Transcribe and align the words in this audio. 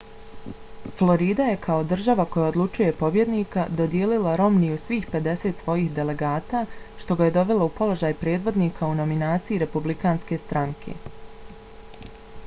florida 0.99 1.45
je 1.49 1.57
kao 1.65 1.81
država 1.91 2.23
koja 2.35 2.45
odlučuje 2.51 2.93
pobjednika 3.01 3.65
dodijelila 3.81 4.33
romneyu 4.41 4.79
svih 4.87 5.05
pedeset 5.13 5.61
svojih 5.65 5.91
delegata 5.99 6.63
što 7.03 7.19
ga 7.21 7.27
je 7.29 7.35
dovelo 7.37 7.69
u 7.69 7.73
položaj 7.83 8.17
predvodnika 8.25 8.91
u 8.95 8.99
nominaciji 9.03 9.63
republikanske 9.67 10.41
stranke 10.49 10.97